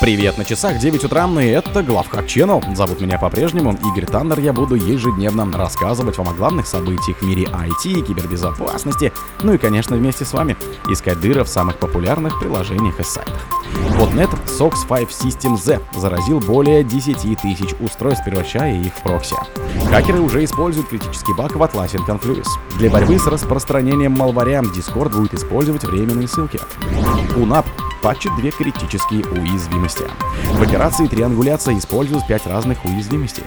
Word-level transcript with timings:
Привет, 0.00 0.38
на 0.38 0.44
часах 0.44 0.78
9 0.78 1.04
утра, 1.04 1.28
и 1.42 1.46
это 1.46 1.82
Главхак 1.82 2.24
Channel. 2.26 2.76
Зовут 2.76 3.00
меня 3.00 3.18
по-прежнему 3.18 3.76
Игорь 3.84 4.06
Таннер. 4.06 4.38
Я 4.38 4.52
буду 4.52 4.76
ежедневно 4.76 5.50
рассказывать 5.58 6.16
вам 6.18 6.28
о 6.28 6.34
главных 6.34 6.68
событиях 6.68 7.18
в 7.18 7.22
мире 7.26 7.46
IT 7.46 8.06
кибербезопасности. 8.06 9.12
Ну 9.42 9.54
и, 9.54 9.58
конечно, 9.58 9.96
вместе 9.96 10.24
с 10.24 10.32
вами 10.32 10.56
искать 10.88 11.20
дыры 11.20 11.42
в 11.42 11.48
самых 11.48 11.78
популярных 11.78 12.38
приложениях 12.38 13.00
и 13.00 13.02
сайтах. 13.02 13.44
Botnet 13.98 14.30
SOX 14.46 14.86
5 14.88 15.08
System 15.08 15.56
Z 15.56 15.80
заразил 15.96 16.38
более 16.38 16.84
10 16.84 17.16
тысяч 17.42 17.74
устройств, 17.80 18.24
превращая 18.24 18.80
их 18.80 18.94
в 18.94 19.02
прокси. 19.02 19.34
Хакеры 19.90 20.20
уже 20.20 20.44
используют 20.44 20.88
критический 20.88 21.34
баг 21.34 21.56
в 21.56 21.62
Atlassian 21.62 22.06
Confluence. 22.06 22.46
Для 22.78 22.88
борьбы 22.88 23.18
с 23.18 23.26
распространением 23.26 24.12
малваря 24.12 24.60
Discord 24.60 25.16
будет 25.16 25.34
использовать 25.34 25.82
временные 25.82 26.28
ссылки. 26.28 26.60
UNAP 27.34 27.66
патчит 28.02 28.34
две 28.36 28.50
критические 28.50 29.24
уязвимости. 29.26 30.04
В 30.52 30.62
операции 30.62 31.06
«Триангуляция» 31.06 31.78
используют 31.78 32.26
пять 32.26 32.46
разных 32.46 32.84
уязвимостей. 32.84 33.44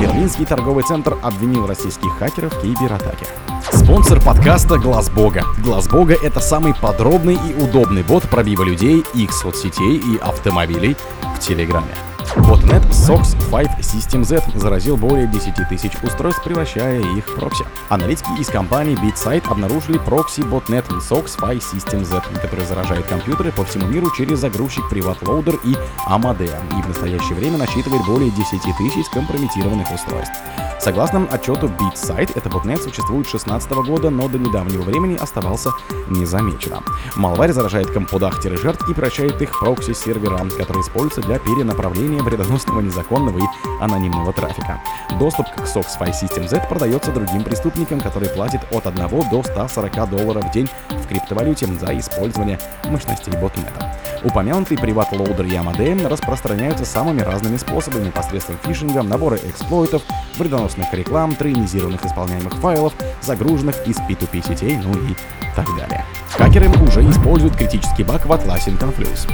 Берлинский 0.00 0.46
торговый 0.46 0.84
центр 0.84 1.16
обвинил 1.22 1.66
российских 1.66 2.10
хакеров 2.18 2.54
в 2.54 2.60
кибератаке. 2.60 3.26
Спонсор 3.72 4.20
подкаста 4.22 4.78
Глаз 4.78 5.10
Бога. 5.10 5.44
Глаз 5.58 5.88
Бога 5.88 6.14
это 6.22 6.40
самый 6.40 6.74
подробный 6.74 7.34
и 7.34 7.62
удобный 7.62 8.02
бот 8.02 8.28
пробива 8.28 8.64
людей, 8.64 9.04
их 9.14 9.32
соцсетей 9.32 9.96
и 9.96 10.18
автомобилей 10.18 10.96
в 11.36 11.40
Телеграме. 11.40 12.09
Botnet 12.36 12.88
SOX 12.90 13.36
5 13.50 13.80
System 13.80 14.22
Z 14.22 14.42
заразил 14.54 14.96
более 14.96 15.26
10 15.26 15.68
тысяч 15.68 15.92
устройств, 16.02 16.44
превращая 16.44 17.00
их 17.00 17.26
в 17.26 17.34
прокси. 17.34 17.64
Аналитики 17.88 18.40
из 18.40 18.46
компании 18.48 18.96
BitSight 18.96 19.50
обнаружили 19.50 19.98
прокси 19.98 20.40
Botnet 20.40 20.86
SOX 21.00 21.40
5 21.40 21.58
System 21.58 22.04
Z, 22.04 22.22
который 22.40 22.64
заражает 22.66 23.06
компьютеры 23.06 23.50
по 23.50 23.64
всему 23.64 23.86
миру 23.88 24.10
через 24.16 24.38
загрузчик 24.38 24.84
PrivatLoader 24.92 25.58
и 25.64 25.76
Amadea, 26.08 26.78
и 26.78 26.82
в 26.82 26.88
настоящее 26.88 27.34
время 27.34 27.58
насчитывает 27.58 28.04
более 28.06 28.30
10 28.30 28.62
тысяч 28.78 29.06
скомпрометированных 29.06 29.90
устройств. 29.92 30.34
Согласно 30.80 31.26
отчету 31.30 31.66
BitSight, 31.66 32.32
это 32.34 32.48
ботнет 32.48 32.82
существует 32.82 33.26
с 33.26 33.32
2016 33.32 33.70
года, 33.86 34.08
но 34.08 34.28
до 34.28 34.38
недавнего 34.38 34.80
времени 34.80 35.14
оставался 35.14 35.70
незамеченным. 36.08 36.82
Малварь 37.16 37.52
заражает 37.52 37.90
компудах-жертв 37.90 38.88
и 38.88 38.94
превращает 38.94 39.42
их 39.42 39.54
в 39.54 39.60
прокси-сервера, 39.60 40.38
которые 40.56 40.82
используются 40.82 41.20
для 41.20 41.38
перенаправления 41.38 42.19
вредоносного, 42.22 42.80
незаконного 42.80 43.38
и 43.38 43.42
анонимного 43.80 44.32
трафика. 44.32 44.80
Доступ 45.18 45.46
к 45.50 45.60
SOX 45.60 45.86
Spy 45.98 46.10
System 46.10 46.48
Z 46.48 46.66
продается 46.68 47.12
другим 47.12 47.42
преступникам, 47.42 48.00
которые 48.00 48.30
платят 48.30 48.62
от 48.70 48.86
1 48.86 49.30
до 49.30 49.42
140 49.42 50.10
долларов 50.10 50.44
в 50.44 50.50
день 50.52 50.68
в 50.90 51.06
криптовалюте 51.06 51.66
за 51.66 51.98
использование 51.98 52.58
мощностей 52.84 53.32
ботнета. 53.32 53.94
Упомянутый 54.22 54.76
приват-лоудер 54.76 55.46
Yamade 55.46 56.06
распространяются 56.06 56.84
самыми 56.84 57.22
разными 57.22 57.56
способами 57.56 58.10
посредством 58.10 58.58
фишинга, 58.64 59.02
набора 59.02 59.36
эксплойтов, 59.36 60.02
вредоносных 60.36 60.92
реклам, 60.92 61.34
тройнизированных 61.34 62.04
исполняемых 62.04 62.54
файлов, 62.54 62.92
загруженных 63.22 63.86
из 63.86 63.98
P2P 63.98 64.46
сетей, 64.46 64.76
ну 64.76 64.92
и 64.92 65.14
так 65.56 65.66
далее. 65.76 66.04
Хакеры 66.30 66.68
уже 66.82 67.00
используют 67.08 67.56
критический 67.56 68.04
баг 68.04 68.26
в 68.26 68.32
Atlassian 68.32 68.78
Confluence. 68.78 69.28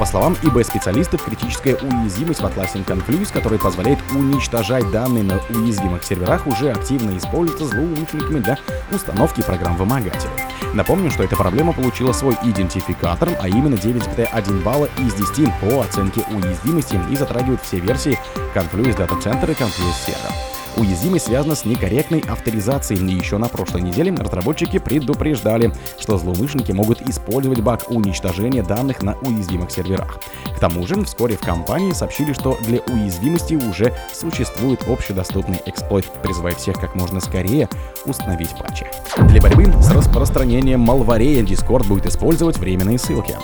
По 0.00 0.06
словам 0.06 0.34
ИБ-специалистов, 0.42 1.22
критическая 1.22 1.74
уязвимость 1.74 2.40
в 2.40 2.44
Atlassian 2.46 2.86
Confluence, 2.86 3.30
которая 3.30 3.58
позволяет 3.58 3.98
уничтожать 4.12 4.90
данные 4.90 5.24
на 5.24 5.38
уязвимых 5.50 6.04
серверах, 6.04 6.46
уже 6.46 6.70
активно 6.70 7.18
используется 7.18 7.66
злоумышленниками 7.66 8.38
для 8.38 8.58
установки 8.90 9.42
программ-вымогателей. 9.42 10.32
Напомню, 10.72 11.10
что 11.10 11.22
эта 11.22 11.36
проблема 11.36 11.74
получила 11.74 12.12
свой 12.12 12.34
идентификатор, 12.42 13.28
а 13.42 13.46
именно 13.46 13.74
9,1 13.74 14.62
балла 14.62 14.88
из 14.96 15.12
10 15.12 15.52
по 15.60 15.82
оценке 15.82 16.24
уязвимости 16.30 16.98
и 17.10 17.16
затрагивает 17.16 17.60
все 17.60 17.78
версии 17.78 18.18
Confluence 18.54 18.96
Data 18.96 19.22
Center 19.22 19.50
и 19.50 19.54
Confluence 19.54 20.06
Server. 20.06 20.59
Уязвимость 20.80 21.26
связана 21.26 21.54
с 21.54 21.66
некорректной 21.66 22.20
авторизацией. 22.26 23.06
И 23.06 23.14
еще 23.14 23.36
на 23.36 23.48
прошлой 23.48 23.82
неделе 23.82 24.14
разработчики 24.14 24.78
предупреждали, 24.78 25.74
что 25.98 26.16
злоумышленники 26.16 26.72
могут 26.72 27.02
использовать 27.02 27.60
баг 27.60 27.90
уничтожения 27.90 28.62
данных 28.62 29.02
на 29.02 29.14
уязвимых 29.18 29.70
серверах. 29.70 30.20
К 30.56 30.58
тому 30.58 30.86
же, 30.86 31.04
вскоре 31.04 31.36
в 31.36 31.40
компании 31.40 31.92
сообщили, 31.92 32.32
что 32.32 32.56
для 32.62 32.78
уязвимости 32.78 33.54
уже 33.56 33.94
существует 34.14 34.88
общедоступный 34.88 35.60
эксплойт, 35.66 36.06
призывая 36.22 36.54
всех 36.54 36.80
как 36.80 36.94
можно 36.94 37.20
скорее 37.20 37.68
установить 38.06 38.56
патчи. 38.58 38.86
Для 39.28 39.42
борьбы 39.42 39.66
с 39.82 39.90
распространением 39.90 40.80
малварея 40.80 41.42
Discord 41.42 41.88
будет 41.88 42.06
использовать 42.06 42.56
временные 42.56 42.98
ссылки. 42.98 43.36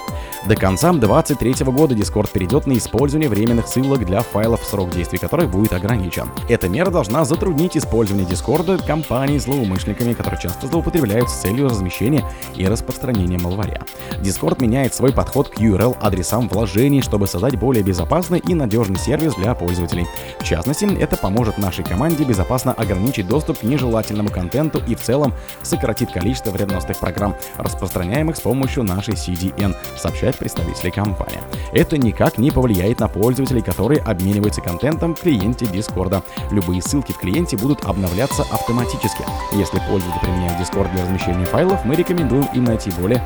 До 0.46 0.54
конца 0.54 0.92
2023 0.92 1.66
года 1.72 1.94
Discord 1.94 2.30
перейдет 2.32 2.66
на 2.66 2.78
использование 2.78 3.28
временных 3.28 3.66
ссылок 3.66 4.06
для 4.06 4.20
файлов, 4.20 4.64
срок 4.64 4.90
действия 4.90 5.18
которых 5.18 5.50
будет 5.50 5.72
ограничен. 5.72 6.30
Эта 6.48 6.68
мера 6.68 6.90
должна 6.90 7.25
затруднить 7.26 7.76
использование 7.76 8.26
Discord 8.26 8.86
компаний 8.86 9.38
злоумышленниками, 9.38 10.14
которые 10.14 10.40
часто 10.40 10.66
злоупотребляют 10.66 11.28
с 11.28 11.40
целью 11.40 11.68
размещения 11.68 12.24
и 12.54 12.66
распространения 12.66 13.38
малваря. 13.38 13.82
Discord 14.22 14.62
меняет 14.62 14.94
свой 14.94 15.12
подход 15.12 15.48
к 15.48 15.58
URL-адресам 15.58 16.48
вложений, 16.48 17.02
чтобы 17.02 17.26
создать 17.26 17.56
более 17.58 17.82
безопасный 17.82 18.38
и 18.38 18.54
надежный 18.54 18.98
сервис 18.98 19.34
для 19.34 19.54
пользователей. 19.54 20.06
В 20.38 20.44
частности, 20.44 20.86
это 20.98 21.16
поможет 21.16 21.58
нашей 21.58 21.84
команде 21.84 22.24
безопасно 22.24 22.72
ограничить 22.72 23.28
доступ 23.28 23.58
к 23.58 23.62
нежелательному 23.62 24.30
контенту 24.30 24.82
и 24.86 24.94
в 24.94 25.00
целом 25.00 25.34
сократит 25.62 26.10
количество 26.10 26.50
вредоносных 26.50 26.98
программ, 26.98 27.34
распространяемых 27.56 28.36
с 28.36 28.40
помощью 28.40 28.84
нашей 28.84 29.14
CDN, 29.14 29.74
сказать 29.96 30.36
представители 30.36 30.90
компании. 30.90 31.40
Это 31.72 31.98
никак 31.98 32.38
не 32.38 32.50
повлияет 32.50 33.00
на 33.00 33.08
пользователей, 33.08 33.62
которые 33.62 34.00
обмениваются 34.00 34.60
контентом 34.60 35.14
в 35.14 35.20
клиенте 35.20 35.66
Discord. 35.66 36.22
Любые 36.50 36.82
ссылки 36.82 37.12
в 37.12 37.18
клиенте 37.18 37.56
будут 37.56 37.84
обновляться 37.84 38.42
автоматически. 38.42 39.24
Если 39.52 39.78
пользователь 39.88 40.20
применяет 40.20 40.60
Discord 40.60 40.92
для 40.92 41.02
размещения 41.02 41.44
файлов, 41.44 41.84
мы 41.84 41.94
рекомендуем 41.96 42.46
им 42.54 42.64
найти 42.64 42.90
более 42.92 43.22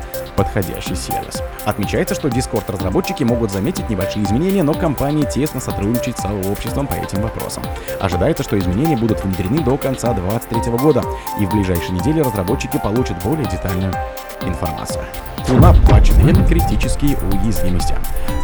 подходящий 0.81 0.95
сервис. 0.95 1.41
Отмечается, 1.65 2.15
что 2.15 2.27
Discord 2.27 2.71
разработчики 2.71 3.23
могут 3.23 3.51
заметить 3.51 3.89
небольшие 3.89 4.25
изменения, 4.25 4.63
но 4.63 4.73
компания 4.73 5.25
тесно 5.25 5.59
сотрудничает 5.59 6.17
с 6.17 6.21
сообществом 6.21 6.87
по 6.87 6.93
этим 6.93 7.21
вопросам. 7.21 7.63
Ожидается, 7.99 8.43
что 8.43 8.57
изменения 8.57 8.97
будут 8.97 9.23
внедрены 9.23 9.63
до 9.63 9.77
конца 9.77 10.13
2023 10.13 10.73
года, 10.77 11.03
и 11.39 11.45
в 11.45 11.51
ближайшие 11.51 11.91
недели 11.91 12.21
разработчики 12.21 12.79
получат 12.81 13.21
более 13.23 13.45
детальную 13.45 13.93
информацию. 14.41 15.03
КУНАП 15.47 15.75
две 16.21 16.33
критические 16.45 17.17
уязвимости. 17.17 17.95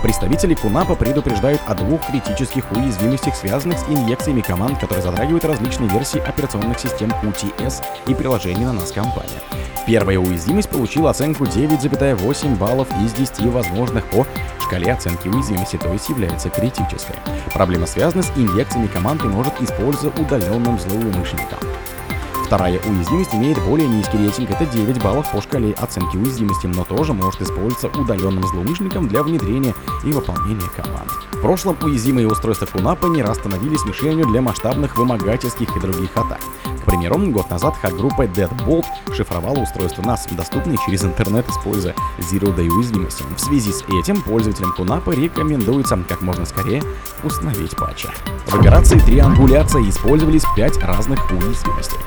Представители 0.01 0.53
КУНАПа 0.53 0.95
предупреждают 0.95 1.59
о 1.65 1.73
двух 1.73 2.05
критических 2.05 2.71
уязвимостях, 2.71 3.35
связанных 3.35 3.79
с 3.79 3.89
инъекциями 3.89 4.41
команд, 4.41 4.79
которые 4.79 5.01
затрагивают 5.01 5.45
различные 5.45 5.89
версии 5.89 6.19
операционных 6.19 6.79
систем 6.79 7.11
UTS 7.23 7.83
и 8.07 8.13
приложений 8.13 8.65
на 8.65 8.73
нас 8.73 8.91
компания. 8.91 9.41
Первая 9.87 10.19
уязвимость 10.19 10.69
получила 10.69 11.09
оценку 11.09 11.45
9,8 11.45 12.57
баллов 12.57 12.87
из 13.03 13.13
10 13.13 13.45
возможных 13.53 14.05
по 14.09 14.27
шкале 14.61 14.91
оценки 14.91 15.29
уязвимости, 15.29 15.77
то 15.77 15.91
есть 15.91 16.09
является 16.09 16.49
критической. 16.49 17.15
Проблема 17.53 17.87
связана 17.87 18.21
с 18.21 18.31
инъекциями 18.35 18.87
команд 18.87 19.23
и 19.23 19.27
может 19.27 19.59
использоваться 19.61 20.21
удаленным 20.21 20.77
злоумышленником. 20.77 21.59
Вторая 22.47 22.79
уязвимость 22.87 23.35
имеет 23.35 23.61
более 23.65 23.89
низкий 23.89 24.17
рейтинг, 24.17 24.49
это 24.49 24.65
9 24.65 25.03
баллов 25.03 25.29
по 25.33 25.41
шкале 25.41 25.73
оценки 25.73 26.15
уязвимости, 26.15 26.65
но 26.65 26.85
тоже 26.85 27.11
может 27.11 27.41
использоваться 27.41 27.89
удаленным 27.89 28.41
злоумышленником 28.47 29.09
для 29.09 29.21
внедрения 29.21 29.75
и 30.05 30.13
выполнения 30.13 30.69
команд. 30.73 31.11
В 31.33 31.41
прошлом 31.41 31.75
уязвимые 31.81 32.25
устройства 32.25 32.65
Кунапа 32.65 33.07
не 33.07 33.21
раз 33.21 33.37
становились 33.39 33.83
мишенью 33.83 34.25
для 34.27 34.41
масштабных 34.41 34.97
вымогательских 34.97 35.75
и 35.75 35.79
других 35.81 36.15
атак. 36.15 36.39
Примеру, 36.87 37.17
год 37.31 37.49
назад 37.49 37.75
хак-группа 37.81 38.23
Deadbolt 38.23 38.85
шифровала 39.13 39.59
устройства 39.59 40.03
NAS, 40.03 40.33
доступные 40.33 40.77
через 40.85 41.03
интернет, 41.03 41.45
используя 41.49 41.93
Zero 42.19 42.55
Day 42.55 42.69
уязвимости. 42.69 43.23
В 43.35 43.39
связи 43.41 43.73
с 43.73 43.83
этим 44.01 44.21
пользователям 44.21 44.71
Кунапа 44.71 45.11
рекомендуется 45.11 45.99
как 46.07 46.21
можно 46.21 46.45
скорее 46.45 46.81
установить 47.23 47.75
патчи. 47.75 48.07
В 48.45 48.55
операции 48.55 48.99
«Триангуляция» 48.99 49.81
использовались 49.89 50.43
5 50.55 50.77
разных 50.83 51.19
уязвимостей. 51.29 51.97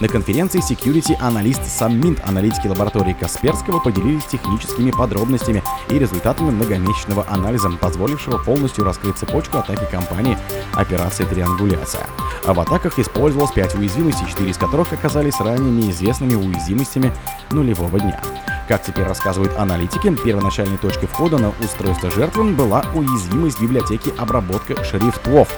На 0.00 0.08
конференции 0.08 0.60
Security 0.60 1.16
Analyst 1.20 1.62
Summit 1.66 2.20
аналитики 2.26 2.66
лаборатории 2.66 3.12
Касперского 3.12 3.78
поделились 3.78 4.24
техническими 4.24 4.90
подробностями 4.90 5.62
и 5.88 5.96
результатами 6.00 6.50
многомесячного 6.50 7.24
анализа, 7.28 7.70
позволившего 7.70 8.38
полностью 8.38 8.84
раскрыть 8.84 9.16
цепочку 9.16 9.58
атаки 9.58 9.86
компании 9.88 10.36
операции 10.74 11.24
«Триангуляция». 11.24 12.08
А 12.44 12.52
в 12.52 12.58
атаках 12.58 12.98
использовалось 12.98 13.52
5 13.52 13.76
уязвимостей, 13.76 14.23
4 14.26 14.50
из 14.50 14.56
которых 14.58 14.92
оказались 14.92 15.40
ранее 15.40 15.70
неизвестными 15.70 16.34
уязвимостями 16.34 17.12
нулевого 17.50 18.00
дня. 18.00 18.20
Как 18.68 18.82
теперь 18.82 19.04
рассказывают 19.04 19.56
аналитики, 19.58 20.14
первоначальной 20.24 20.78
точкой 20.78 21.06
входа 21.06 21.38
на 21.38 21.50
устройство 21.60 22.10
жертвы 22.10 22.52
была 22.52 22.84
уязвимость 22.94 23.60
библиотеки 23.60 24.12
обработка 24.16 24.82
шрифтов, 24.82 25.48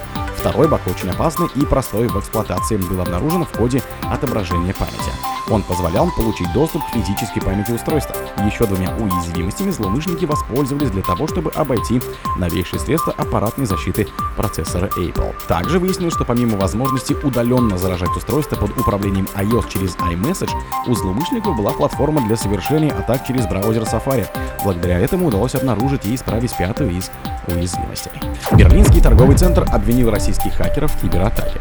Второй 0.47 0.69
баг 0.69 0.87
очень 0.87 1.11
опасный 1.11 1.49
и 1.57 1.67
простой 1.67 2.07
в 2.07 2.17
эксплуатации 2.17 2.77
был 2.77 3.01
обнаружен 3.01 3.45
в 3.45 3.57
ходе 3.57 3.83
отображения 4.03 4.73
памяти. 4.75 5.11
Он 5.51 5.63
позволял 5.65 6.09
получить 6.17 6.53
доступ 6.53 6.85
к 6.87 6.95
физической 6.95 7.41
памяти 7.41 7.73
устройства. 7.73 8.15
Еще 8.45 8.65
двумя 8.65 8.95
уязвимостями 8.97 9.73
злоумышленники 9.73 10.25
воспользовались 10.25 10.93
для 10.93 11.03
того, 11.03 11.27
чтобы 11.27 11.51
обойти 11.51 12.01
новейшие 12.37 12.79
средства 12.79 13.13
аппаратной 13.17 13.67
защиты 13.67 14.07
процессора 14.37 14.87
Apple. 14.97 15.35
Также 15.49 15.81
выяснилось, 15.81 16.15
что 16.15 16.25
помимо 16.25 16.57
возможности 16.57 17.15
удаленно 17.15 17.77
заражать 17.77 18.17
устройство 18.17 18.55
под 18.55 18.77
управлением 18.79 19.27
iOS 19.35 19.69
через 19.69 19.97
iMessage, 19.97 20.53
у 20.87 20.95
злоумышленников 20.95 21.57
была 21.57 21.73
платформа 21.73 22.21
для 22.21 22.37
совершения 22.37 22.93
атак 22.93 23.27
через 23.27 23.47
браузер 23.47 23.83
Safari. 23.83 24.29
Благодаря 24.63 25.01
этому 25.01 25.27
удалось 25.27 25.57
обнаружить 25.57 26.07
и 26.07 26.15
исправить 26.15 26.57
пятую 26.57 26.93
из 26.93 27.11
уязвимостей. 27.47 28.11
Берлинский 28.53 29.01
торговый 29.01 29.37
центр 29.37 29.65
обвинил 29.73 30.11
российских 30.11 30.36
хакеров 30.55 30.93
в 30.93 31.01
кибератаке. 31.01 31.59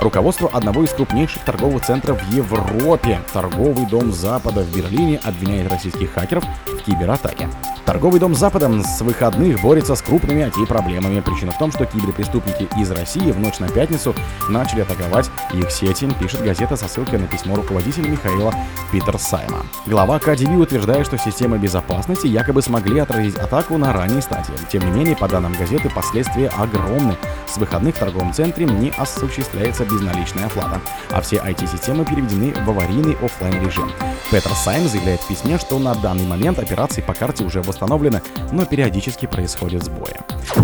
Руководство 0.00 0.50
одного 0.52 0.82
из 0.82 0.90
крупнейших 0.90 1.42
торговых 1.44 1.84
центров 1.84 2.20
в 2.22 2.32
Европе, 2.32 3.20
торговый 3.32 3.86
дом 3.86 4.12
Запада 4.12 4.62
в 4.62 4.76
Берлине, 4.76 5.20
обвиняет 5.22 5.70
российских 5.70 6.12
хакеров 6.12 6.44
в 6.66 6.82
кибератаке. 6.82 7.48
Торговый 7.84 8.20
дом 8.20 8.34
Запада 8.34 8.70
с 8.82 9.00
выходных 9.00 9.60
борется 9.60 9.96
с 9.96 10.02
крупными 10.02 10.42
IT-проблемами. 10.42 11.20
Причина 11.20 11.50
в 11.50 11.58
том, 11.58 11.72
что 11.72 11.84
киберпреступники 11.84 12.68
из 12.78 12.90
России 12.92 13.32
в 13.32 13.40
ночь 13.40 13.58
на 13.58 13.68
пятницу 13.68 14.14
начали 14.48 14.82
атаковать 14.82 15.30
их 15.52 15.70
сети, 15.70 16.08
пишет 16.20 16.42
газета 16.42 16.76
со 16.76 16.86
ссылкой 16.86 17.18
на 17.18 17.26
письмо 17.26 17.56
руководителя 17.56 18.08
Михаила 18.08 18.54
Питерсайма. 18.92 19.66
Глава 19.86 20.20
КДБ 20.20 20.54
утверждает, 20.54 21.06
что 21.06 21.18
системы 21.18 21.58
безопасности 21.58 22.28
якобы 22.28 22.62
смогли 22.62 23.00
отразить 23.00 23.36
атаку 23.36 23.76
на 23.78 23.92
ранней 23.92 24.22
стадии. 24.22 24.54
Тем 24.70 24.84
не 24.84 24.92
менее, 24.92 25.16
по 25.16 25.26
данным 25.26 25.54
газеты, 25.58 25.90
последствия 25.90 26.48
огромны. 26.48 27.16
С 27.48 27.56
выходных 27.56 27.96
в 27.96 27.98
торговом 27.98 28.32
центре 28.32 28.64
не 28.64 28.90
осуществляется 28.90 29.84
безналичная 29.84 30.46
оплата, 30.46 30.80
а 31.10 31.20
все 31.20 31.36
IT-системы 31.36 32.04
переведены 32.04 32.54
в 32.64 32.70
аварийный 32.70 33.16
офлайн 33.20 33.60
режим. 33.64 33.90
Петер 34.30 34.52
Сайм 34.52 34.88
заявляет 34.88 35.20
в 35.20 35.28
письме, 35.28 35.58
что 35.58 35.78
на 35.78 35.94
данный 35.96 36.26
момент 36.26 36.58
операции 36.58 37.02
по 37.02 37.12
карте 37.12 37.44
уже 37.44 37.60
восстановлены, 37.72 38.22
но 38.52 38.64
периодически 38.64 39.26
происходят 39.26 39.82
сбои. 39.82 40.14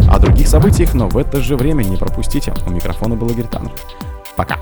О 0.09 0.19
других 0.19 0.47
событиях, 0.47 0.95
но 0.95 1.09
в 1.09 1.17
это 1.17 1.41
же 1.41 1.57
время 1.57 1.83
не 1.83 1.97
пропустите. 1.97 2.55
У 2.67 2.71
микрофона 2.71 3.17
был 3.17 3.29
Игорь 3.31 3.47
Таннер. 3.47 3.73
Пока. 4.37 4.59